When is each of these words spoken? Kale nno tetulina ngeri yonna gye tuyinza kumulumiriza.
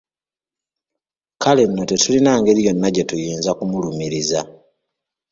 Kale 1.35 1.63
nno 1.67 1.83
tetulina 1.89 2.31
ngeri 2.39 2.61
yonna 2.67 2.89
gye 2.93 3.07
tuyinza 3.09 3.51
kumulumiriza. 3.57 4.41